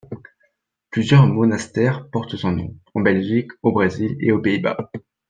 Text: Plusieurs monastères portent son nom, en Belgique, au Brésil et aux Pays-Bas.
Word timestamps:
Plusieurs 0.89 1.27
monastères 1.27 2.09
portent 2.09 2.35
son 2.35 2.53
nom, 2.53 2.75
en 2.95 3.01
Belgique, 3.01 3.51
au 3.61 3.71
Brésil 3.71 4.17
et 4.19 4.31
aux 4.31 4.41
Pays-Bas. 4.41 4.89